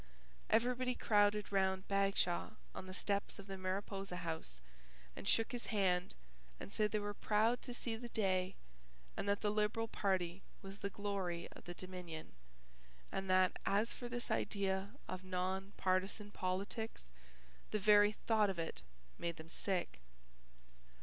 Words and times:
Everybody 0.49 0.95
crowded 0.95 1.51
round 1.51 1.87
Bagshaw 1.87 2.53
on 2.73 2.87
the 2.87 2.91
steps 2.95 3.37
of 3.37 3.45
the 3.45 3.55
Mariposa 3.55 4.15
House 4.15 4.59
and 5.15 5.27
shook 5.29 5.51
his 5.51 5.67
hand 5.67 6.15
and 6.59 6.73
said 6.73 6.89
they 6.89 6.97
were 6.97 7.13
proud 7.13 7.61
to 7.61 7.71
see 7.71 7.95
the 7.95 8.09
day 8.09 8.55
and 9.15 9.29
that 9.29 9.41
the 9.41 9.51
Liberal 9.51 9.87
party 9.87 10.41
was 10.63 10.79
the 10.79 10.89
glory 10.89 11.47
of 11.51 11.65
the 11.65 11.75
Dominion 11.75 12.31
and 13.11 13.29
that 13.29 13.57
as 13.63 13.93
for 13.93 14.09
this 14.09 14.31
idea 14.31 14.95
of 15.07 15.23
non 15.23 15.73
partisan 15.77 16.31
politics 16.31 17.11
the 17.69 17.77
very 17.77 18.11
thought 18.13 18.49
of 18.49 18.57
it 18.57 18.81
made 19.19 19.35
them 19.35 19.49
sick. 19.49 19.99